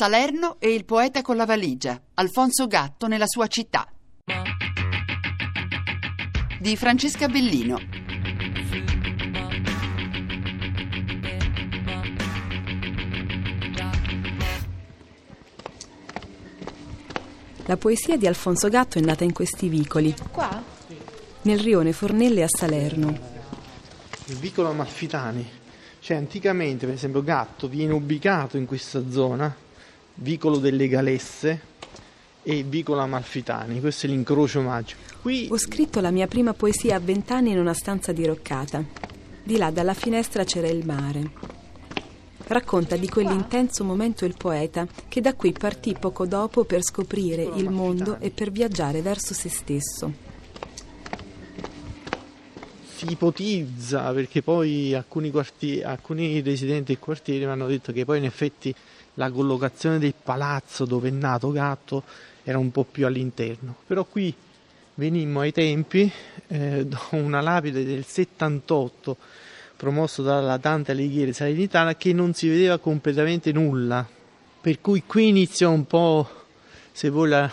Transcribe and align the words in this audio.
Salerno 0.00 0.60
e 0.60 0.72
il 0.72 0.84
poeta 0.84 1.22
con 1.22 1.34
la 1.34 1.44
valigia, 1.44 2.00
Alfonso 2.14 2.68
Gatto 2.68 3.08
nella 3.08 3.26
sua 3.26 3.48
città. 3.48 3.84
Di 6.60 6.76
Francesca 6.76 7.26
Bellino. 7.26 7.80
La 17.66 17.76
poesia 17.76 18.16
di 18.16 18.28
Alfonso 18.28 18.68
Gatto 18.68 18.98
è 18.98 19.00
nata 19.00 19.24
in 19.24 19.32
questi 19.32 19.66
vicoli. 19.66 20.14
Qua? 20.30 20.62
Nel 21.42 21.58
rione 21.58 21.92
Fornelle 21.92 22.44
a 22.44 22.48
Salerno. 22.48 23.18
Il 24.26 24.36
vicolo 24.36 24.68
Amalfitani. 24.68 25.44
Cioè, 25.98 26.16
anticamente, 26.16 26.86
per 26.86 26.94
esempio, 26.94 27.24
Gatto 27.24 27.66
viene 27.66 27.94
ubicato 27.94 28.56
in 28.56 28.64
questa 28.64 29.10
zona, 29.10 29.66
vicolo 30.18 30.58
delle 30.58 30.88
Galesse 30.88 31.60
e 32.42 32.62
vicolo 32.62 33.00
Amalfitani. 33.00 33.80
Questo 33.80 34.06
è 34.06 34.08
l'incrocio 34.08 34.60
magico. 34.60 35.00
Qui 35.20 35.48
Ho 35.50 35.58
scritto 35.58 36.00
la 36.00 36.10
mia 36.10 36.26
prima 36.26 36.54
poesia 36.54 36.96
a 36.96 37.00
vent'anni 37.00 37.50
in 37.50 37.58
una 37.58 37.74
stanza 37.74 38.12
diroccata. 38.12 38.84
Di 39.42 39.56
là 39.56 39.70
dalla 39.70 39.94
finestra 39.94 40.44
c'era 40.44 40.68
il 40.68 40.84
mare. 40.84 41.56
Racconta 42.48 42.96
di 42.96 43.08
quell'intenso 43.08 43.84
momento 43.84 44.24
il 44.24 44.34
poeta 44.36 44.86
che 45.08 45.20
da 45.20 45.34
qui 45.34 45.52
partì 45.52 45.94
poco 45.98 46.24
dopo 46.24 46.64
per 46.64 46.82
scoprire 46.82 47.42
il 47.42 47.68
mondo 47.68 48.18
e 48.20 48.30
per 48.30 48.50
viaggiare 48.50 49.02
verso 49.02 49.34
se 49.34 49.50
stesso. 49.50 50.26
si 52.98 53.12
ipotizza, 53.12 54.12
perché 54.12 54.42
poi 54.42 54.92
alcuni, 54.92 55.30
quartieri, 55.30 55.84
alcuni 55.84 56.40
residenti 56.40 56.92
del 56.92 56.98
quartiere 56.98 57.44
mi 57.44 57.52
hanno 57.52 57.68
detto 57.68 57.92
che 57.92 58.04
poi 58.04 58.18
in 58.18 58.24
effetti 58.24 58.74
la 59.18 59.30
collocazione 59.30 59.98
del 59.98 60.14
palazzo 60.20 60.84
dove 60.84 61.08
è 61.08 61.12
nato 61.12 61.50
Gatto 61.50 62.04
era 62.44 62.58
un 62.58 62.70
po' 62.70 62.84
più 62.84 63.04
all'interno. 63.04 63.74
Però 63.86 64.04
qui 64.04 64.34
venimmo 64.94 65.40
ai 65.40 65.52
tempi, 65.52 66.10
eh, 66.46 66.86
da 66.88 67.00
una 67.10 67.40
lapide 67.40 67.84
del 67.84 68.04
78 68.04 69.16
promosso 69.76 70.22
dalla 70.22 70.56
Dante 70.56 70.92
Alighieri 70.92 71.32
Salernitana 71.32 71.94
che 71.94 72.12
non 72.12 72.32
si 72.32 72.48
vedeva 72.48 72.78
completamente 72.78 73.52
nulla. 73.52 74.06
Per 74.60 74.80
cui 74.80 75.02
qui 75.04 75.28
iniziò 75.28 75.70
un 75.70 75.86
po', 75.86 76.28
se 76.92 77.10
vuoi, 77.10 77.28
la 77.28 77.52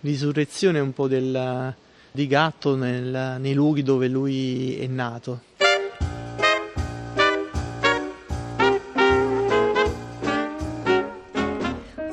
risurrezione 0.00 0.78
un 0.80 0.92
po' 0.92 1.06
del, 1.06 1.74
di 2.10 2.26
Gatto 2.26 2.76
nel- 2.76 3.36
nei 3.40 3.54
luoghi 3.54 3.82
dove 3.82 4.08
lui 4.08 4.76
è 4.78 4.86
nato. 4.86 5.40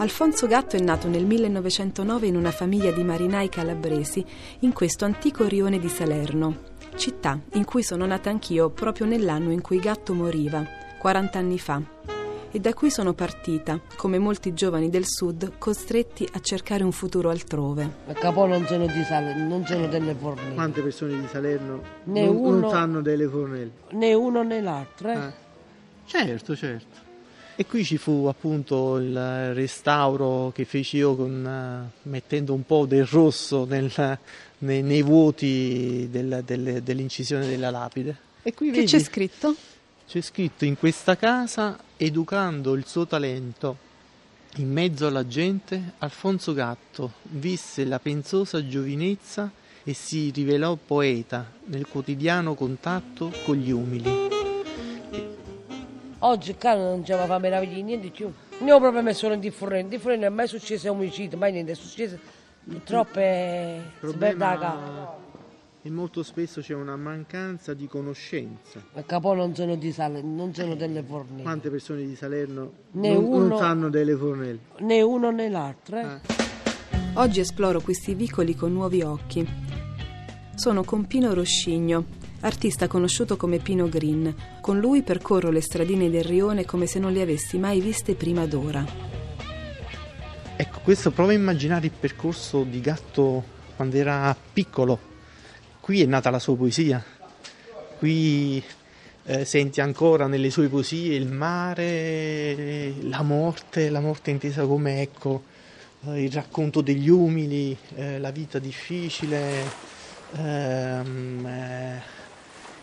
Alfonso 0.01 0.47
Gatto 0.47 0.75
è 0.75 0.79
nato 0.79 1.07
nel 1.07 1.25
1909 1.27 2.25
in 2.25 2.35
una 2.35 2.49
famiglia 2.49 2.89
di 2.89 3.03
marinai 3.03 3.49
calabresi 3.49 4.25
in 4.61 4.73
questo 4.73 5.05
antico 5.05 5.45
rione 5.45 5.77
di 5.77 5.89
Salerno, 5.89 6.57
città 6.95 7.39
in 7.53 7.65
cui 7.65 7.83
sono 7.83 8.07
nata 8.07 8.31
anch'io 8.31 8.71
proprio 8.71 9.05
nell'anno 9.05 9.51
in 9.51 9.61
cui 9.61 9.77
Gatto 9.77 10.15
moriva, 10.15 10.65
40 10.97 11.37
anni 11.37 11.59
fa, 11.59 11.79
e 12.49 12.59
da 12.59 12.73
cui 12.73 12.89
sono 12.89 13.13
partita, 13.13 13.79
come 13.95 14.17
molti 14.17 14.53
giovani 14.55 14.89
del 14.89 15.05
sud, 15.05 15.51
costretti 15.59 16.27
a 16.33 16.39
cercare 16.39 16.83
un 16.83 16.91
futuro 16.91 17.29
altrove. 17.29 17.87
A 18.07 18.13
Capo 18.13 18.47
non 18.47 18.65
sono 18.65 18.87
di 18.87 19.03
sale, 19.03 19.35
non 19.35 19.63
sono 19.67 19.85
delle 19.85 20.15
fornelle. 20.15 20.55
Quante 20.55 20.81
persone 20.81 21.19
di 21.19 21.27
Salerno 21.27 21.79
Ne 22.05 22.25
non, 22.25 22.35
uno- 22.37 22.59
non 22.61 22.69
sanno 22.71 23.01
delle 23.01 23.27
fornelle? 23.27 23.71
Né 23.91 24.13
uno 24.15 24.41
né 24.41 24.61
l'altro. 24.61 25.11
eh. 25.11 25.17
Eh. 25.17 25.31
Certo, 26.05 26.55
certo. 26.55 27.09
E 27.61 27.65
qui 27.67 27.85
ci 27.85 27.97
fu 27.97 28.25
appunto 28.27 28.97
il 28.97 29.53
restauro 29.53 30.51
che 30.51 30.65
feci 30.65 30.97
io 30.97 31.15
con, 31.15 31.45
eh, 31.45 31.91
mettendo 32.09 32.55
un 32.55 32.65
po' 32.65 32.87
del 32.87 33.05
rosso 33.05 33.65
nel- 33.65 34.17
nei, 34.59 34.81
nei 34.81 35.03
vuoti 35.03 36.07
del- 36.09 36.41
delle- 36.43 36.81
dell'incisione 36.81 37.47
della 37.47 37.69
lapide. 37.69 38.17
E 38.41 38.55
qui 38.55 38.71
Che 38.71 38.77
vedi, 38.77 38.87
c'è 38.87 38.99
scritto? 38.99 39.55
c'è 40.07 40.21
scritto 40.21 40.65
in 40.65 40.75
questa 40.75 41.15
casa, 41.15 41.77
educando 41.97 42.73
il 42.73 42.87
suo 42.87 43.05
talento 43.05 43.77
in 44.55 44.71
mezzo 44.71 45.05
alla 45.05 45.27
gente, 45.27 45.93
Alfonso 45.99 46.53
Gatto 46.53 47.11
visse 47.23 47.85
la 47.85 47.99
pensosa 47.99 48.67
giovinezza 48.67 49.51
e 49.83 49.93
si 49.93 50.31
rivelò 50.31 50.75
poeta 50.83 51.47
nel 51.65 51.87
quotidiano 51.87 52.55
contatto 52.55 53.31
con 53.45 53.55
gli 53.55 53.69
umili. 53.69 54.40
Oggi 56.23 56.55
qua 56.55 56.75
non 56.75 57.03
ci 57.03 57.11
va 57.13 57.23
a 57.23 57.25
fare 57.25 57.41
meraviglia 57.41 57.73
di 57.75 57.83
niente 57.83 58.09
più. 58.09 58.31
Ne 58.59 58.71
ho 58.71 58.79
proprio 58.79 59.01
messo 59.01 59.31
in 59.31 59.39
differente. 59.39 59.95
Differente 59.95 60.23
non 60.25 60.33
è 60.33 60.35
mai 60.35 60.47
successo 60.47 60.91
omicidio, 60.91 61.37
mai 61.37 61.51
niente. 61.51 61.71
È 61.71 61.75
successo 61.75 62.17
troppe 62.83 63.81
sberdacate. 64.01 65.19
E 65.83 65.89
molto 65.89 66.21
spesso 66.21 66.61
c'è 66.61 66.75
una 66.75 66.95
mancanza 66.95 67.73
di 67.73 67.87
conoscenza. 67.87 68.79
A 68.93 69.01
Capo 69.01 69.33
non 69.33 69.55
sono 69.55 69.75
di 69.75 69.91
sale, 69.91 70.21
non 70.21 70.53
sono 70.53 70.75
delle 70.75 71.01
fornelle. 71.01 71.41
Quante 71.41 71.71
persone 71.71 72.05
di 72.05 72.15
Salerno 72.15 72.71
non, 72.91 73.15
uno- 73.23 73.47
non 73.47 73.57
sanno 73.57 73.89
delle 73.89 74.15
fornelle? 74.15 74.59
Né 74.77 75.01
uno 75.01 75.31
né 75.31 75.49
l'altro. 75.49 75.97
eh. 75.97 76.01
Ah. 76.03 76.19
Oggi 77.15 77.39
esploro 77.39 77.81
questi 77.81 78.13
vicoli 78.13 78.53
con 78.55 78.71
nuovi 78.73 79.01
occhi. 79.01 79.43
Sono 80.53 80.83
con 80.83 81.07
Pino 81.07 81.33
Roscigno, 81.33 82.05
artista 82.41 82.87
conosciuto 82.87 83.37
come 83.37 83.59
Pino 83.59 83.89
Green. 83.89 84.33
Con 84.61 84.79
lui 84.79 85.01
percorro 85.01 85.49
le 85.49 85.61
stradine 85.61 86.09
del 86.09 86.23
rione 86.23 86.65
come 86.65 86.85
se 86.85 86.99
non 86.99 87.11
le 87.11 87.21
avessi 87.21 87.57
mai 87.57 87.79
viste 87.79 88.15
prima 88.15 88.45
d'ora. 88.45 88.85
Ecco, 90.55 90.79
questo 90.83 91.11
prova 91.11 91.31
a 91.31 91.35
immaginare 91.35 91.87
il 91.87 91.93
percorso 91.97 92.63
di 92.63 92.81
Gatto 92.81 93.43
quando 93.75 93.95
era 93.95 94.35
piccolo. 94.53 94.99
Qui 95.79 96.01
è 96.01 96.05
nata 96.05 96.29
la 96.29 96.39
sua 96.39 96.55
poesia. 96.55 97.03
Qui 97.97 98.63
eh, 99.23 99.45
senti 99.45 99.81
ancora 99.81 100.27
nelle 100.27 100.49
sue 100.49 100.67
poesie 100.67 101.15
il 101.15 101.27
mare, 101.27 102.93
la 103.01 103.21
morte, 103.21 103.89
la 103.89 103.99
morte 103.99 104.31
intesa 104.31 104.65
come 104.65 105.01
ecco, 105.01 105.43
eh, 106.07 106.23
il 106.23 106.31
racconto 106.31 106.81
degli 106.81 107.09
umili, 107.09 107.77
eh, 107.95 108.19
la 108.19 108.31
vita 108.31 108.59
difficile, 108.59 109.63
ehm, 110.35 111.45
eh, 111.45 111.70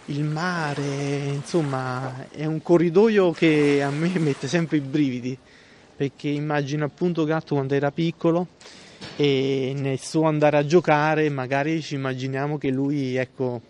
il 0.09 0.25
mare, 0.25 1.27
insomma, 1.33 2.29
è 2.31 2.45
un 2.45 2.63
corridoio 2.63 3.31
che 3.33 3.83
a 3.83 3.91
me 3.91 4.11
mette 4.19 4.49
sempre 4.49 4.79
i 4.79 4.81
brividi 4.81 5.39
perché 5.99 6.29
immagino 6.29 6.85
appunto 6.85 7.25
Gatto 7.25 7.55
quando 7.55 7.75
era 7.75 7.91
piccolo 7.91 8.47
e 9.17 9.75
nel 9.77 9.99
suo 9.99 10.23
andare 10.29 10.57
a 10.57 10.65
giocare 10.65 11.29
magari 11.29 11.83
ci 11.83 11.97
immaginiamo 11.97 12.57
che 12.57 12.71
lui 12.71 13.17
ecco 13.17 13.61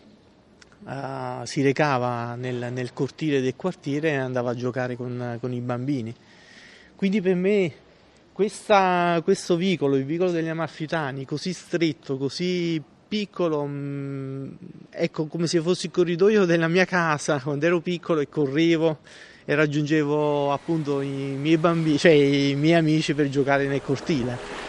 eh, 0.87 1.41
si 1.45 1.63
recava 1.63 2.35
nel, 2.35 2.69
nel 2.71 2.93
cortile 2.93 3.41
del 3.41 3.57
quartiere 3.57 4.11
e 4.11 4.17
andava 4.17 4.51
a 4.51 4.55
giocare 4.55 4.95
con, 4.95 5.39
con 5.41 5.53
i 5.53 5.61
bambini. 5.61 6.15
Quindi 6.95 7.21
per 7.23 7.35
me 7.35 7.73
questa- 8.33 9.21
questo 9.25 9.57
vicolo, 9.57 9.97
il 9.97 10.05
vicolo 10.05 10.31
degli 10.31 10.49
Amalfitani, 10.49 11.25
così 11.25 11.53
stretto, 11.53 12.19
così 12.19 12.81
piccolo, 13.09 13.65
mm, 13.67 14.49
ecco 14.91 15.27
come 15.27 15.47
se 15.47 15.61
fosse 15.61 15.87
il 15.87 15.93
corridoio 15.93 16.45
della 16.45 16.69
mia 16.69 16.85
casa 16.85 17.41
quando 17.41 17.65
ero 17.65 17.81
piccolo 17.81 18.21
e 18.21 18.29
correvo 18.29 18.99
e 19.45 19.55
raggiungevo 19.55 20.53
appunto 20.53 21.01
i 21.01 21.37
miei 21.39 21.57
bambini, 21.57 21.97
cioè 21.97 22.13
i 22.13 22.55
miei 22.55 22.75
amici 22.75 23.15
per 23.15 23.31
giocare 23.31 23.67
nel 23.67 23.81
cortile. 23.81 24.68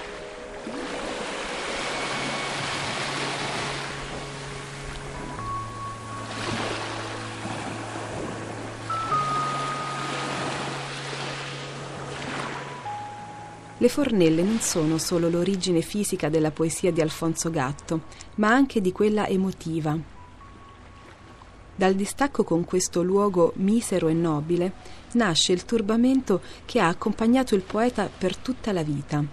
Le 13.81 13.87
fornelle 13.87 14.43
non 14.43 14.59
sono 14.59 14.97
solo 14.97 15.29
l'origine 15.29 15.79
fisica 15.79 16.27
della 16.27 16.51
poesia 16.51 16.91
di 16.91 16.99
Alfonso 16.99 17.49
Gatto, 17.49 18.01
ma 18.35 18.49
anche 18.49 18.81
di 18.81 18.91
quella 18.91 19.25
emotiva. 19.25 19.97
Dal 21.75 21.93
distacco 21.93 22.43
con 22.43 22.65
questo 22.65 23.01
luogo 23.01 23.53
misero 23.55 24.09
e 24.09 24.13
nobile 24.13 24.73
nasce 25.13 25.53
il 25.53 25.63
turbamento 25.63 26.41
che 26.65 26.81
ha 26.81 26.89
accompagnato 26.89 27.55
il 27.55 27.61
poeta 27.61 28.09
per 28.09 28.35
tutta 28.35 28.73
la 28.73 28.83
vita. 28.83 29.23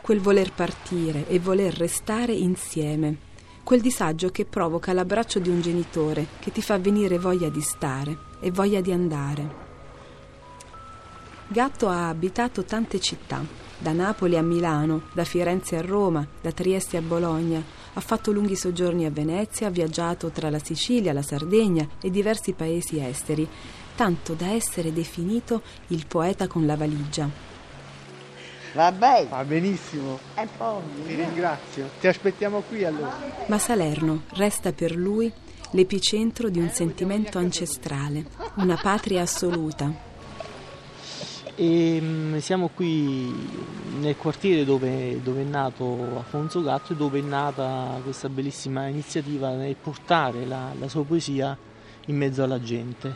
Quel 0.00 0.20
voler 0.20 0.52
partire 0.52 1.26
e 1.26 1.40
voler 1.40 1.74
restare 1.74 2.34
insieme, 2.34 3.16
quel 3.64 3.80
disagio 3.80 4.30
che 4.30 4.44
provoca 4.44 4.92
l'abbraccio 4.92 5.40
di 5.40 5.48
un 5.48 5.60
genitore 5.60 6.28
che 6.38 6.52
ti 6.52 6.62
fa 6.62 6.78
venire 6.78 7.18
voglia 7.18 7.48
di 7.48 7.62
stare 7.62 8.16
e 8.38 8.52
voglia 8.52 8.80
di 8.80 8.92
andare. 8.92 9.65
Gatto 11.48 11.88
ha 11.88 12.08
abitato 12.08 12.64
tante 12.64 12.98
città, 12.98 13.44
da 13.78 13.92
Napoli 13.92 14.36
a 14.36 14.42
Milano, 14.42 15.02
da 15.12 15.24
Firenze 15.24 15.76
a 15.76 15.80
Roma, 15.80 16.26
da 16.40 16.50
Trieste 16.50 16.96
a 16.96 17.02
Bologna, 17.02 17.62
ha 17.92 18.00
fatto 18.00 18.32
lunghi 18.32 18.56
soggiorni 18.56 19.06
a 19.06 19.10
Venezia, 19.10 19.68
ha 19.68 19.70
viaggiato 19.70 20.30
tra 20.30 20.50
la 20.50 20.58
Sicilia, 20.58 21.12
la 21.12 21.22
Sardegna 21.22 21.86
e 22.00 22.10
diversi 22.10 22.52
paesi 22.52 22.98
esteri 22.98 23.48
tanto 23.94 24.34
da 24.34 24.48
essere 24.48 24.92
definito 24.92 25.62
il 25.88 26.06
poeta 26.06 26.46
con 26.46 26.66
la 26.66 26.76
valigia. 26.76 27.28
Va 28.74 28.92
bene. 28.92 29.28
Va 29.28 29.42
benissimo. 29.42 30.18
E 30.34 30.46
poi. 30.54 30.82
Ti 31.06 31.14
ringrazio. 31.14 31.88
Ti 31.98 32.06
aspettiamo 32.06 32.60
qui 32.60 32.84
allora. 32.84 33.16
Ma 33.46 33.58
Salerno 33.58 34.24
resta 34.34 34.72
per 34.72 34.94
lui 34.94 35.32
l'epicentro 35.70 36.50
di 36.50 36.58
un 36.58 36.70
sentimento 36.70 37.38
ancestrale, 37.38 38.26
una 38.56 38.76
patria 38.76 39.22
assoluta. 39.22 40.05
E 41.58 41.98
mm, 42.02 42.36
siamo 42.36 42.68
qui 42.68 43.32
nel 43.98 44.14
quartiere 44.16 44.66
dove, 44.66 45.22
dove, 45.22 45.40
è 45.40 45.44
nato 45.44 46.16
Alfonso 46.16 46.62
Gatto 46.62 46.92
e 46.92 46.96
dove 46.96 47.20
è 47.20 47.22
nata 47.22 47.98
questa 48.04 48.28
bellissima 48.28 48.88
iniziativa 48.88 49.48
nel 49.54 49.74
portare 49.74 50.44
la, 50.44 50.72
la 50.78 50.88
sua 50.88 51.02
poesia 51.02 51.56
in 52.06 52.16
mezzo 52.16 52.42
alla 52.42 52.60
gente. 52.60 53.14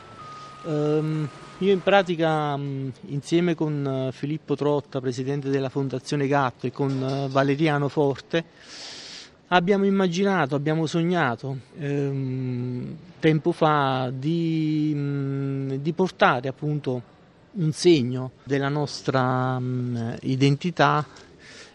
Um, 0.62 1.28
io 1.58 1.70
in 1.70 1.82
pratica 1.82 2.54
um, 2.54 2.90
insieme 3.08 3.54
con 3.54 4.06
uh, 4.08 4.10
Filippo 4.10 4.56
Trotta, 4.56 5.02
presidente 5.02 5.50
della 5.50 5.68
Fondazione 5.68 6.26
Gatto 6.26 6.66
e 6.66 6.72
con 6.72 6.90
uh, 6.90 7.28
Valeriano 7.28 7.88
Forte 7.88 8.44
abbiamo 9.48 9.84
immaginato, 9.84 10.54
abbiamo 10.54 10.86
sognato 10.86 11.58
um, 11.76 12.96
tempo 13.18 13.52
fa 13.52 14.10
di, 14.10 14.92
mm, 14.94 15.72
di 15.74 15.92
portare 15.92 16.48
appunto 16.48 17.18
un 17.52 17.72
segno 17.72 18.32
della 18.44 18.68
nostra 18.68 19.56
um, 19.58 20.16
identità 20.22 21.04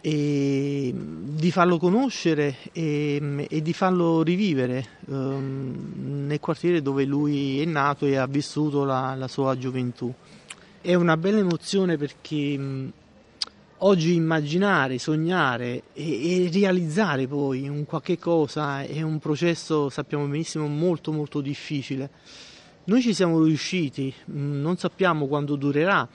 e 0.00 0.94
di 0.94 1.50
farlo 1.50 1.78
conoscere 1.78 2.56
e, 2.72 3.46
e 3.48 3.60
di 3.60 3.72
farlo 3.72 4.22
rivivere 4.22 4.86
um, 5.06 6.24
nel 6.26 6.40
quartiere 6.40 6.80
dove 6.80 7.04
lui 7.04 7.60
è 7.60 7.64
nato 7.64 8.06
e 8.06 8.16
ha 8.16 8.26
vissuto 8.26 8.84
la, 8.84 9.14
la 9.16 9.28
sua 9.28 9.58
gioventù. 9.58 10.12
È 10.80 10.94
una 10.94 11.16
bella 11.16 11.38
emozione 11.38 11.96
perché 11.96 12.54
um, 12.56 12.92
oggi 13.78 14.14
immaginare, 14.14 14.98
sognare 14.98 15.82
e, 15.92 16.44
e, 16.44 16.50
realizzare 16.52 17.26
poi 17.26 17.68
un 17.68 17.84
qualche 17.84 18.18
cosa 18.18 18.82
è 18.82 19.02
un 19.02 19.18
processo, 19.18 19.90
sappiamo 19.90 20.24
benissimo, 20.26 20.66
molto 20.68 21.12
molto 21.12 21.40
difficile 21.40 22.10
noi 22.86 23.02
ci 23.02 23.14
siamo 23.14 23.42
riusciti, 23.42 24.12
mm, 24.30 24.60
non 24.60 24.76
sappiamo 24.76 25.26
quando 25.26 25.56
durerà, 25.56 26.08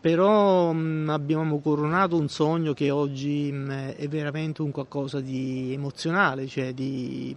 però 0.00 0.72
mm, 0.72 1.08
abbiamo 1.08 1.60
coronato 1.60 2.16
un 2.16 2.28
sogno 2.28 2.74
che 2.74 2.90
oggi 2.90 3.50
mm, 3.50 3.70
è 3.70 4.08
veramente 4.08 4.60
un 4.62 4.70
qualcosa 4.70 5.20
di 5.20 5.72
emozionale, 5.72 6.46
cioè 6.46 6.74
di, 6.74 7.34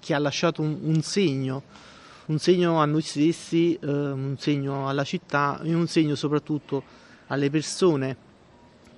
che 0.00 0.14
ha 0.14 0.18
lasciato 0.18 0.62
un, 0.62 0.78
un, 0.82 1.00
segno, 1.02 1.62
un 2.26 2.38
segno 2.38 2.78
a 2.78 2.86
noi 2.86 3.02
stessi, 3.02 3.74
eh, 3.74 3.86
un 3.86 4.36
segno 4.38 4.88
alla 4.88 5.04
città 5.04 5.60
e 5.62 5.72
un 5.74 5.86
segno 5.86 6.14
soprattutto 6.14 6.82
alle 7.28 7.50
persone 7.50 8.16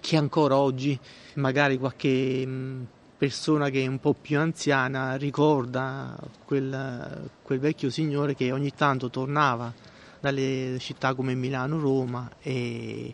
che 0.00 0.16
ancora 0.16 0.56
oggi 0.56 0.98
magari 1.34 1.76
qualche 1.76 2.46
persona 3.18 3.68
che 3.68 3.82
è 3.82 3.86
un 3.86 3.98
po' 3.98 4.14
più 4.14 4.38
anziana 4.38 5.16
ricorda 5.16 6.16
quel, 6.44 7.28
quel 7.42 7.58
vecchio 7.58 7.90
signore 7.90 8.36
che 8.36 8.52
ogni 8.52 8.72
tanto 8.72 9.10
tornava 9.10 9.74
dalle 10.20 10.76
città 10.78 11.14
come 11.14 11.34
Milano, 11.34 11.80
Roma 11.80 12.30
e, 12.40 13.12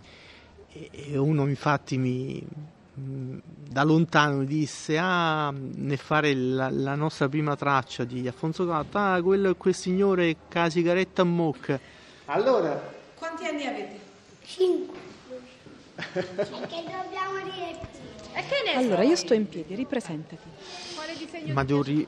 e 0.68 1.16
uno 1.16 1.48
infatti 1.48 1.96
mi, 1.96 2.46
da 2.92 3.82
lontano 3.82 4.44
disse 4.44 4.98
ah, 4.98 5.50
nel 5.52 5.98
fare 5.98 6.34
la, 6.34 6.68
la, 6.70 6.94
nostra 6.94 7.28
prima 7.28 7.56
traccia 7.56 8.04
di 8.04 8.26
Alfonso 8.26 8.66
Gatto 8.66 8.98
ah 8.98 9.22
quello 9.22 9.50
è 9.50 9.56
quel 9.56 9.74
signore 9.74 10.36
con 10.50 10.62
la 10.62 10.70
sigaretta 10.70 11.22
a 11.22 11.24
mocca 11.24 11.80
allora 12.26 12.92
quanti 13.16 13.46
anni 13.46 13.66
avete? 13.66 13.98
cinque. 14.44 14.98
Perché 15.94 16.82
dobbiamo 16.82 17.42
dire 17.44 17.78
allora, 18.74 19.02
io 19.02 19.16
sto 19.16 19.34
in 19.34 19.48
piedi, 19.48 19.74
ripresentati. 19.74 20.48
Ma 21.52 21.64
devo 21.64 21.82
ri- 21.82 22.06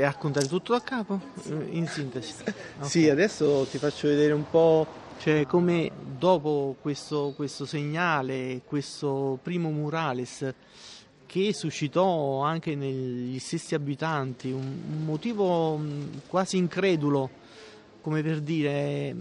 raccontare 0.00 0.46
tutto 0.46 0.72
da 0.72 0.80
capo? 0.82 1.20
Eh, 1.48 1.66
in 1.70 1.86
sintesi. 1.86 2.34
Okay. 2.42 2.88
Sì, 2.88 3.08
adesso 3.08 3.66
ti 3.70 3.78
faccio 3.78 4.08
vedere 4.08 4.32
un 4.32 4.48
po' 4.48 4.86
cioè, 5.18 5.46
come 5.46 5.90
dopo 6.16 6.76
questo, 6.80 7.32
questo 7.34 7.66
segnale, 7.66 8.60
questo 8.64 9.38
primo 9.42 9.70
murales 9.70 10.54
che 11.26 11.52
suscitò 11.52 12.40
anche 12.40 12.74
negli 12.74 13.38
stessi 13.38 13.74
abitanti 13.74 14.50
un, 14.50 14.62
un 14.62 15.04
motivo 15.04 15.78
quasi 16.26 16.56
incredulo 16.56 17.28
come 18.08 18.22
per 18.22 18.40
dire 18.40 19.14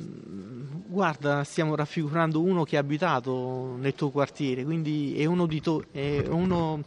guarda 0.87 1.43
stiamo 1.43 1.75
raffigurando 1.75 2.41
uno 2.41 2.63
che 2.63 2.77
ha 2.77 2.79
abitato 2.79 3.75
nel 3.77 3.93
tuo 3.95 4.11
quartiere 4.11 4.63
quindi 4.63 5.19
è 5.19 5.25
uno 5.25 5.45
di, 5.45 5.59
to- 5.59 5.83
è 5.91 6.23
uno, 6.29 6.85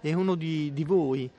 è 0.00 0.14
uno 0.14 0.34
di, 0.34 0.72
di 0.72 0.82
voi 0.84 1.30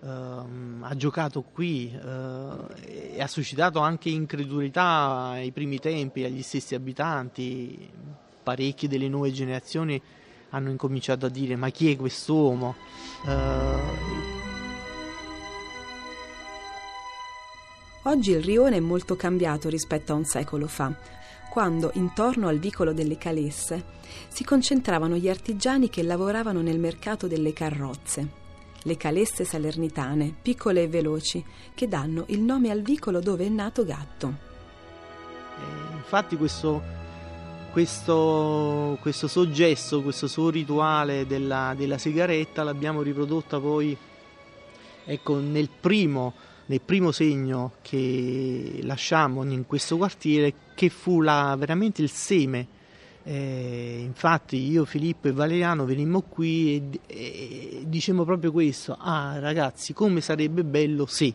uh, 0.00 0.06
ha 0.06 0.94
giocato 0.94 1.40
qui 1.40 1.90
uh, 1.90 2.66
e 2.84 3.16
ha 3.18 3.26
suscitato 3.26 3.80
anche 3.80 4.10
incredulità 4.10 5.28
ai 5.30 5.52
primi 5.52 5.78
tempi 5.78 6.24
agli 6.24 6.42
stessi 6.42 6.74
abitanti. 6.74 7.88
Parecchie 8.42 8.88
delle 8.88 9.08
nuove 9.08 9.32
generazioni 9.32 10.00
hanno 10.50 10.70
incominciato 10.70 11.26
a 11.26 11.30
dire 11.30 11.56
ma 11.56 11.70
chi 11.70 11.90
è 11.90 11.96
quest'uomo? 11.96 12.76
Uh, 13.24 14.35
Oggi 18.06 18.30
il 18.30 18.42
rione 18.42 18.76
è 18.76 18.80
molto 18.80 19.16
cambiato 19.16 19.68
rispetto 19.68 20.12
a 20.12 20.14
un 20.14 20.24
secolo 20.24 20.68
fa, 20.68 20.94
quando 21.50 21.90
intorno 21.94 22.46
al 22.46 22.60
vicolo 22.60 22.92
delle 22.92 23.18
Calesse 23.18 23.82
si 24.28 24.44
concentravano 24.44 25.16
gli 25.16 25.28
artigiani 25.28 25.90
che 25.90 26.04
lavoravano 26.04 26.60
nel 26.60 26.78
mercato 26.78 27.26
delle 27.26 27.52
carrozze. 27.52 28.44
Le 28.80 28.96
calesse 28.96 29.44
salernitane, 29.44 30.32
piccole 30.40 30.84
e 30.84 30.88
veloci, 30.88 31.44
che 31.74 31.88
danno 31.88 32.26
il 32.28 32.42
nome 32.42 32.70
al 32.70 32.82
vicolo 32.82 33.18
dove 33.18 33.44
è 33.44 33.48
nato 33.48 33.84
Gatto. 33.84 34.34
Eh, 35.58 35.96
infatti 35.96 36.36
questo, 36.36 36.80
questo, 37.72 38.98
questo 39.00 39.26
soggesto, 39.26 40.02
questo 40.02 40.28
suo 40.28 40.50
rituale 40.50 41.26
della, 41.26 41.74
della 41.76 41.98
sigaretta 41.98 42.62
l'abbiamo 42.62 43.02
riprodotta 43.02 43.58
poi 43.58 43.96
ecco, 45.04 45.38
nel 45.40 45.68
primo 45.80 46.54
nel 46.66 46.80
primo 46.80 47.12
segno 47.12 47.74
che 47.82 48.80
lasciamo 48.82 49.44
in 49.44 49.66
questo 49.66 49.96
quartiere 49.96 50.52
che 50.74 50.88
fu 50.88 51.20
la, 51.20 51.54
veramente 51.58 52.02
il 52.02 52.10
seme. 52.10 52.74
Eh, 53.22 54.02
infatti 54.04 54.70
io, 54.70 54.84
Filippo 54.84 55.26
e 55.28 55.32
Valeriano 55.32 55.84
venimmo 55.84 56.20
qui 56.22 56.76
e, 56.76 57.16
e 57.16 57.82
dicemmo 57.86 58.24
proprio 58.24 58.52
questo, 58.52 58.96
ah 58.98 59.40
ragazzi 59.40 59.92
come 59.92 60.20
sarebbe 60.20 60.62
bello 60.62 61.06
se... 61.06 61.34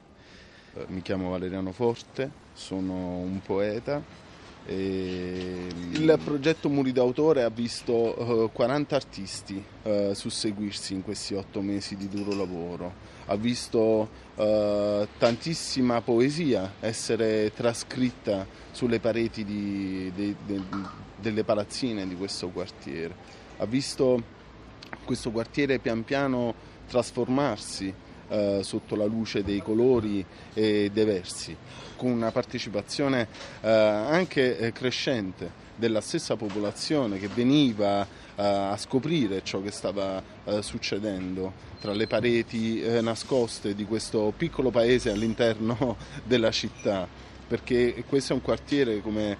Eh, 0.73 0.85
mi 0.87 1.01
chiamo 1.01 1.31
Valeriano 1.31 1.73
Forte, 1.73 2.31
sono 2.53 3.17
un 3.17 3.41
poeta 3.43 4.01
il 4.67 6.19
progetto 6.23 6.69
Muri 6.69 6.91
d'autore 6.91 7.43
ha 7.43 7.49
visto 7.49 8.49
40 8.53 8.95
artisti 8.95 9.63
uh, 9.83 10.13
susseguirsi 10.13 10.93
in 10.93 11.03
questi 11.03 11.33
otto 11.33 11.61
mesi 11.61 11.95
di 11.95 12.07
duro 12.07 12.35
lavoro, 12.35 12.93
ha 13.25 13.35
visto 13.35 14.09
uh, 14.35 15.07
tantissima 15.17 16.01
poesia 16.01 16.73
essere 16.79 17.51
trascritta 17.53 18.45
sulle 18.71 18.99
pareti 18.99 19.43
di, 19.43 20.11
de, 20.15 20.35
de, 20.45 20.61
delle 21.17 21.43
palazzine 21.43 22.07
di 22.07 22.15
questo 22.15 22.49
quartiere, 22.49 23.15
ha 23.57 23.65
visto 23.65 24.39
questo 25.05 25.31
quartiere 25.31 25.79
pian 25.79 26.03
piano 26.03 26.53
trasformarsi 26.87 27.93
uh, 28.31 28.61
sotto 28.61 28.95
la 28.95 29.05
luce 29.05 29.43
dei 29.43 29.61
colori 29.61 30.25
e 30.53 30.89
dei 30.91 31.05
versi 31.05 31.55
con 32.01 32.09
una 32.09 32.31
partecipazione 32.31 33.27
eh, 33.61 33.69
anche 33.69 34.57
eh, 34.57 34.71
crescente 34.71 35.69
della 35.75 36.01
stessa 36.01 36.35
popolazione 36.35 37.19
che 37.19 37.27
veniva 37.27 38.01
eh, 38.01 38.07
a 38.43 38.75
scoprire 38.75 39.43
ciò 39.43 39.61
che 39.61 39.69
stava 39.69 40.19
eh, 40.45 40.63
succedendo 40.63 41.53
tra 41.79 41.93
le 41.93 42.07
pareti 42.07 42.81
eh, 42.81 43.01
nascoste 43.01 43.75
di 43.75 43.85
questo 43.85 44.33
piccolo 44.35 44.71
paese 44.71 45.11
all'interno 45.11 45.95
della 46.25 46.49
città, 46.49 47.07
perché 47.47 48.03
questo 48.07 48.33
è 48.33 48.35
un 48.35 48.41
quartiere 48.41 48.99
come 49.01 49.37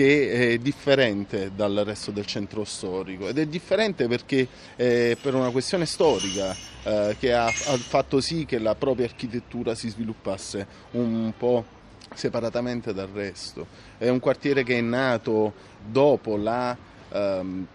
che 0.00 0.52
è 0.52 0.58
differente 0.58 1.50
dal 1.54 1.82
resto 1.84 2.10
del 2.10 2.24
centro 2.24 2.64
storico 2.64 3.28
ed 3.28 3.36
è 3.36 3.44
differente 3.44 4.08
perché 4.08 4.48
eh, 4.76 5.18
per 5.20 5.34
una 5.34 5.50
questione 5.50 5.84
storica 5.84 6.56
eh, 6.84 7.16
che 7.18 7.34
ha, 7.34 7.44
ha, 7.44 7.50
fatto 7.50 8.22
sì 8.22 8.46
che 8.46 8.58
la 8.58 8.74
propria 8.74 9.04
architettura 9.04 9.74
si 9.74 9.90
sviluppasse 9.90 10.66
un 10.92 11.34
po' 11.36 11.66
separatamente 12.14 12.94
dal 12.94 13.08
resto. 13.08 13.66
È 13.98 14.08
un 14.08 14.20
quartiere 14.20 14.64
che 14.64 14.78
è 14.78 14.80
nato 14.80 15.52
dopo 15.86 16.38
la, 16.38 16.74
ehm, 17.10 17.66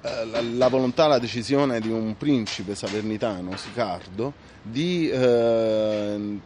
eh, 0.00 0.26
la, 0.26 0.42
la 0.42 0.68
volontà, 0.68 1.08
la 1.08 1.18
decisione 1.18 1.80
di 1.80 1.90
un 1.90 2.16
principe 2.16 2.76
salernitano, 2.76 3.56
Sicardo, 3.56 4.32
di 4.62 5.10
eh, 5.10 6.38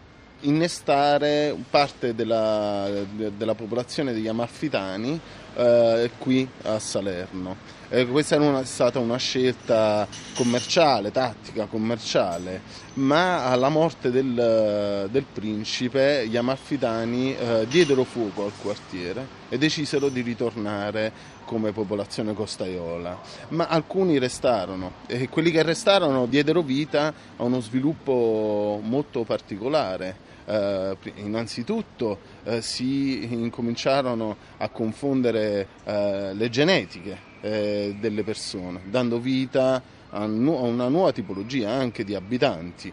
innescare 0.42 0.76
restare 0.78 1.57
parte 1.68 2.14
della, 2.14 2.88
della 3.37 3.54
popolazione 3.54 4.12
degli 4.12 4.28
amalfitani 4.28 5.21
eh, 5.57 6.11
qui 6.18 6.49
a 6.62 6.78
Salerno. 6.78 7.76
Eh, 7.90 8.07
questa 8.07 8.37
è 8.37 8.38
una, 8.38 8.64
stata 8.64 8.99
una 8.99 9.16
scelta 9.16 10.07
commerciale, 10.35 11.11
tattica 11.11 11.64
commerciale, 11.64 12.61
ma 12.95 13.47
alla 13.47 13.71
morte 13.71 14.11
del, 14.11 15.09
del 15.11 15.25
principe 15.33 16.28
gli 16.28 16.37
amalfitani 16.37 17.35
eh, 17.35 17.66
diedero 17.66 18.04
fuoco 18.04 18.45
al 18.45 18.52
quartiere 18.61 19.26
e 19.49 19.57
decisero 19.57 20.11
di 20.11 20.21
ritornare 20.21 21.37
come 21.48 21.72
popolazione 21.72 22.34
costaiola, 22.34 23.18
ma 23.48 23.68
alcuni 23.68 24.18
restarono 24.18 24.92
e 25.06 25.30
quelli 25.30 25.50
che 25.50 25.62
restarono 25.62 26.26
diedero 26.26 26.60
vita 26.60 27.14
a 27.38 27.42
uno 27.42 27.60
sviluppo 27.60 28.78
molto 28.82 29.24
particolare. 29.24 30.26
Uh, 30.48 30.96
innanzitutto 31.16 32.18
uh, 32.44 32.60
si 32.60 33.30
incominciarono 33.30 34.34
a 34.56 34.68
confondere 34.70 35.68
uh, 35.84 35.90
le 36.32 36.48
genetiche 36.48 37.18
eh, 37.42 37.94
delle 38.00 38.22
persone, 38.22 38.80
dando 38.86 39.18
vita 39.18 39.82
a, 40.08 40.24
nu- 40.24 40.56
a 40.56 40.62
una 40.62 40.88
nuova 40.88 41.12
tipologia 41.12 41.70
anche 41.70 42.02
di 42.02 42.14
abitanti 42.14 42.90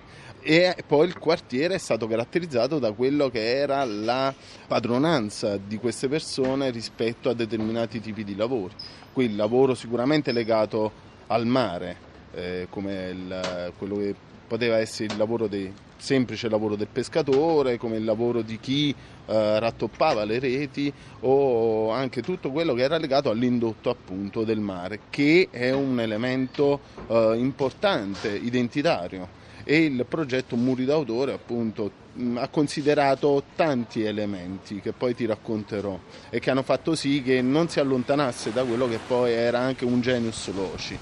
e 0.47 0.75
poi 0.85 1.07
il 1.07 1.17
quartiere 1.17 1.73
è 1.73 1.77
stato 1.79 2.05
caratterizzato 2.05 2.77
da 2.77 2.91
quello 2.91 3.29
che 3.29 3.57
era 3.57 3.83
la 3.83 4.31
padronanza 4.67 5.57
di 5.57 5.77
queste 5.77 6.07
persone 6.07 6.69
rispetto 6.69 7.29
a 7.29 7.33
determinati 7.33 7.99
tipi 7.99 8.23
di 8.23 8.35
lavori. 8.35 8.75
Qui 9.11 9.25
il 9.25 9.35
lavoro 9.35 9.73
sicuramente 9.73 10.31
legato 10.31 10.91
al 11.27 11.47
mare, 11.47 11.97
eh, 12.35 12.67
come 12.69 13.09
il, 13.09 13.71
quello 13.75 13.97
che 13.97 14.13
poteva 14.47 14.77
essere 14.77 15.11
il 15.11 15.17
lavoro 15.17 15.47
dei, 15.47 15.73
semplice 15.97 16.47
lavoro 16.47 16.75
del 16.75 16.89
pescatore, 16.91 17.77
come 17.77 17.97
il 17.97 18.03
lavoro 18.03 18.43
di 18.43 18.59
chi 18.59 18.93
eh, 19.25 19.59
rattoppava 19.59 20.23
le 20.25 20.37
reti 20.37 20.93
o 21.21 21.89
anche 21.89 22.21
tutto 22.21 22.51
quello 22.51 22.75
che 22.75 22.83
era 22.83 22.97
legato 22.97 23.31
all'indotto 23.31 23.89
appunto 23.89 24.43
del 24.43 24.59
mare, 24.59 24.99
che 25.09 25.47
è 25.49 25.71
un 25.71 25.99
elemento 25.99 26.81
eh, 27.07 27.33
importante, 27.35 28.29
identitario. 28.29 29.43
E 29.67 29.83
il 29.83 30.05
progetto 30.07 30.55
Muri 30.55 30.85
d'autore 30.85 31.33
appunto 31.33 31.91
ha 32.35 32.47
considerato 32.49 33.43
tanti 33.55 34.03
elementi 34.03 34.79
che 34.79 34.93
poi 34.93 35.15
ti 35.15 35.25
racconterò 35.25 35.99
e 36.29 36.39
che 36.39 36.51
hanno 36.51 36.61
fatto 36.61 36.93
sì 36.93 37.23
che 37.23 37.41
non 37.41 37.67
si 37.67 37.79
allontanasse 37.79 38.53
da 38.53 38.63
quello 38.63 38.87
che 38.87 38.99
poi 39.05 39.31
era 39.31 39.59
anche 39.59 39.83
un 39.83 40.01
genius 40.01 40.53
loci. 40.53 40.97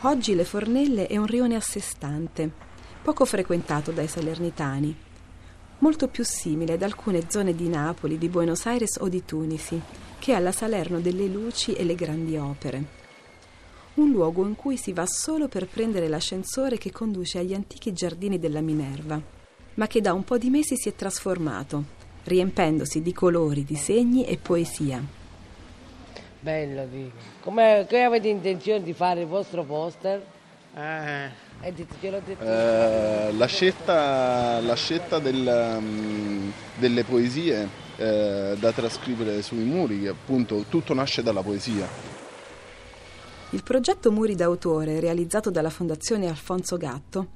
Oggi 0.00 0.34
Le 0.34 0.44
Fornelle 0.44 1.06
è 1.06 1.18
un 1.18 1.26
rione 1.26 1.56
a 1.56 1.60
sé 1.60 1.80
stante, 1.80 2.50
poco 3.02 3.26
frequentato 3.26 3.92
dai 3.92 4.08
salernitani, 4.08 4.96
molto 5.80 6.08
più 6.08 6.24
simile 6.24 6.72
ad 6.72 6.82
alcune 6.82 7.24
zone 7.28 7.54
di 7.54 7.68
Napoli, 7.68 8.16
di 8.16 8.30
Buenos 8.30 8.64
Aires 8.64 8.96
o 8.98 9.08
di 9.08 9.24
Tunisi, 9.26 9.78
che 10.18 10.32
alla 10.32 10.52
Salerno 10.52 11.00
delle 11.00 11.26
luci 11.26 11.74
e 11.74 11.84
le 11.84 11.94
grandi 11.94 12.36
opere. 12.38 13.04
Un 13.96 14.10
luogo 14.10 14.44
in 14.46 14.56
cui 14.56 14.76
si 14.76 14.92
va 14.92 15.06
solo 15.06 15.48
per 15.48 15.66
prendere 15.66 16.06
l'ascensore 16.06 16.76
che 16.76 16.92
conduce 16.92 17.38
agli 17.38 17.54
antichi 17.54 17.94
giardini 17.94 18.38
della 18.38 18.60
Minerva, 18.60 19.18
ma 19.74 19.86
che 19.86 20.02
da 20.02 20.12
un 20.12 20.22
po' 20.22 20.36
di 20.36 20.50
mesi 20.50 20.76
si 20.76 20.90
è 20.90 20.94
trasformato, 20.94 21.82
riempendosi 22.24 23.00
di 23.00 23.14
colori, 23.14 23.64
disegni 23.64 24.26
e 24.26 24.36
poesia. 24.36 25.02
Bello, 26.40 26.86
dico. 26.86 27.16
Come, 27.40 27.86
che 27.88 28.02
avete 28.02 28.28
intenzione 28.28 28.82
di 28.82 28.92
fare 28.92 29.22
il 29.22 29.26
vostro 29.26 29.64
poster? 29.64 30.22
Eh, 30.74 31.30
Eh, 31.62 31.72
dite, 31.72 31.94
gliel'ho 31.98 32.20
detto. 32.22 32.44
Eh, 32.44 33.32
la 33.32 33.46
scelta, 33.46 34.60
la 34.60 34.76
scelta 34.76 35.18
del, 35.18 35.78
mm, 35.80 36.50
delle 36.78 37.02
poesie 37.02 37.66
eh, 37.96 38.54
da 38.58 38.72
trascrivere 38.72 39.40
sui 39.40 39.64
muri, 39.64 40.02
che 40.02 40.08
appunto 40.08 40.66
tutto 40.68 40.92
nasce 40.92 41.22
dalla 41.22 41.42
poesia. 41.42 42.15
Il 43.56 43.62
progetto 43.62 44.12
Muri 44.12 44.34
d'autore, 44.34 45.00
realizzato 45.00 45.50
dalla 45.50 45.70
Fondazione 45.70 46.28
Alfonso 46.28 46.76
Gatto, 46.76 47.28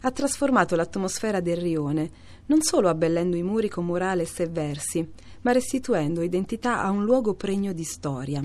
ha 0.00 0.10
trasformato 0.10 0.74
l'atmosfera 0.74 1.38
del 1.38 1.58
rione, 1.58 2.10
non 2.46 2.60
solo 2.60 2.88
abbellendo 2.88 3.36
i 3.36 3.44
muri 3.44 3.68
con 3.68 3.84
murales 3.84 4.40
e 4.40 4.48
versi, 4.48 5.08
ma 5.42 5.52
restituendo 5.52 6.22
identità 6.22 6.82
a 6.82 6.90
un 6.90 7.04
luogo 7.04 7.34
pregno 7.34 7.72
di 7.72 7.84
storia. 7.84 8.42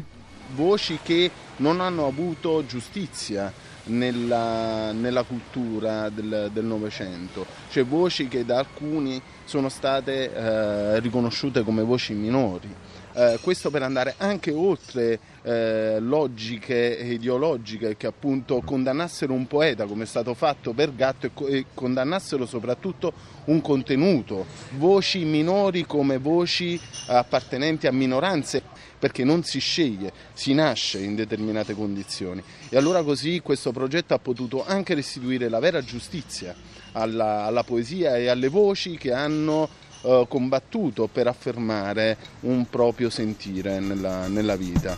Voci 0.53 0.99
che 1.01 1.31
non 1.57 1.81
hanno 1.81 2.05
avuto 2.05 2.63
giustizia 2.67 3.51
nella, 3.85 4.91
nella 4.91 5.23
cultura 5.23 6.09
del 6.09 6.51
del 6.53 6.65
Novecento, 6.65 7.43
cioè 7.71 7.83
voci 7.83 8.27
che 8.27 8.45
da 8.45 8.59
alcuni 8.59 9.19
sono 9.45 9.69
state 9.69 10.31
eh, 10.31 10.99
riconosciute 10.99 11.63
come 11.63 11.81
voci 11.81 12.13
minori. 12.13 12.69
Eh, 13.17 13.39
questo 13.39 13.69
per 13.69 13.81
andare 13.81 14.15
anche 14.17 14.51
oltre 14.51 15.17
eh, 15.43 15.99
logiche 16.01 16.75
ideologiche 17.01 17.95
che 17.95 18.07
appunto 18.07 18.59
condannassero 18.59 19.31
un 19.31 19.47
poeta 19.47 19.85
come 19.85 20.03
è 20.03 20.05
stato 20.05 20.33
fatto 20.33 20.73
per 20.73 20.93
Gatto 20.93 21.27
e, 21.27 21.31
co- 21.33 21.47
e 21.47 21.65
condannassero 21.73 22.45
soprattutto 22.45 23.13
un 23.45 23.61
contenuto, 23.61 24.45
voci 24.71 25.23
minori 25.23 25.85
come 25.85 26.17
voci 26.17 26.77
appartenenti 27.07 27.87
a 27.87 27.93
minoranze 27.93 28.61
perché 28.99 29.23
non 29.23 29.43
si 29.43 29.59
sceglie, 29.59 30.11
si 30.33 30.53
nasce 30.53 30.99
in 30.99 31.15
determinate 31.15 31.73
condizioni. 31.73 32.43
E 32.67 32.75
allora 32.75 33.01
così 33.01 33.39
questo 33.39 33.71
progetto 33.71 34.13
ha 34.13 34.19
potuto 34.19 34.65
anche 34.65 34.93
restituire 34.93 35.47
la 35.47 35.59
vera 35.59 35.81
giustizia 35.81 36.53
alla, 36.91 37.45
alla 37.45 37.63
poesia 37.63 38.17
e 38.17 38.27
alle 38.27 38.49
voci 38.49 38.97
che 38.97 39.13
hanno 39.13 39.69
eh, 40.05 40.25
combattuto 40.27 41.07
per 41.07 41.27
affermare 41.27 42.17
un 42.41 42.69
proprio 42.69 43.09
sentire 43.09 43.79
nella, 43.79 44.27
nella 44.27 44.55
vita. 44.55 44.97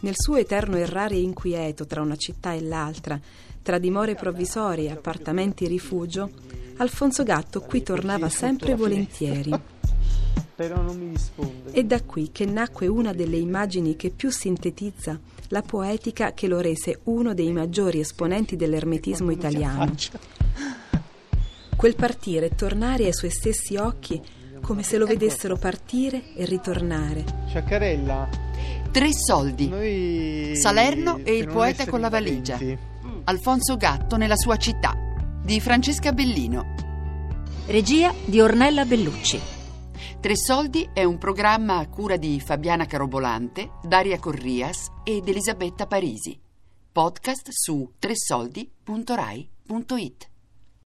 Nel 0.00 0.14
suo 0.16 0.36
eterno 0.36 0.76
errare 0.76 1.16
inquieto 1.16 1.86
tra 1.86 2.02
una 2.02 2.16
città 2.16 2.52
e 2.52 2.60
l'altra, 2.62 3.18
tra 3.62 3.78
dimore 3.78 4.14
provvisorie 4.14 4.88
e 4.88 4.92
appartamenti 4.92 5.66
rifugio, 5.66 6.30
Alfonso 6.76 7.22
Gatto 7.24 7.60
qui 7.60 7.82
tornava 7.82 8.28
sempre 8.28 8.74
volentieri. 8.74 9.50
però 10.58 10.82
non 10.82 10.98
mi 10.98 11.10
risponde. 11.10 11.70
È 11.70 11.84
da 11.84 12.02
qui 12.02 12.30
che 12.32 12.44
nacque 12.44 12.88
una 12.88 13.12
delle 13.12 13.36
immagini 13.36 13.94
che 13.94 14.10
più 14.10 14.28
sintetizza 14.28 15.16
la 15.50 15.62
poetica 15.62 16.32
che 16.32 16.48
lo 16.48 16.58
rese 16.58 16.98
uno 17.04 17.32
dei 17.32 17.52
maggiori 17.52 18.00
esponenti 18.00 18.56
dell'ermetismo 18.56 19.30
italiano. 19.30 19.94
Quel 21.78 21.94
partire 21.94 22.46
e 22.46 22.54
tornare 22.56 23.04
ai 23.04 23.14
suoi 23.14 23.30
stessi 23.30 23.76
occhi 23.76 24.20
come 24.60 24.82
se 24.82 24.98
lo 24.98 25.06
vedessero 25.06 25.56
partire 25.56 26.34
e 26.34 26.44
ritornare. 26.44 27.24
Sciaccarella, 27.46 28.28
Tre 28.90 29.12
soldi. 29.12 29.68
noi... 29.68 30.56
Salerno 30.56 31.20
e 31.22 31.36
il 31.36 31.46
poeta 31.46 31.86
con 31.86 32.00
la 32.00 32.08
valigia. 32.08 32.54
invadenti, 32.54 33.22
Alfonso 33.26 33.76
Gatto 33.76 34.16
nella 34.16 34.34
sua 34.34 34.56
città. 34.56 34.92
Di 35.40 35.60
Francesca 35.60 36.10
Bellino. 36.12 36.74
Regia 37.66 38.12
di 38.24 38.40
Ornella 38.40 38.84
Bellucci. 38.84 39.40
Tre 40.20 40.36
soldi 40.36 40.90
è 40.92 41.04
un 41.04 41.16
programma 41.16 41.76
a 41.78 41.86
cura 41.86 42.16
di 42.16 42.40
Fabiana 42.40 42.86
Carobolante, 42.86 43.70
Daria 43.84 44.18
Corrias 44.18 44.88
ed 45.04 45.28
Elisabetta 45.28 45.86
Parisi. 45.86 46.36
Podcast 46.90 47.50
su 47.52 47.92
tresoldi.rai.it. 48.00 50.28